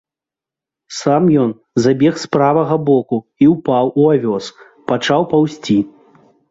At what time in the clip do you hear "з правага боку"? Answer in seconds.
2.23-3.17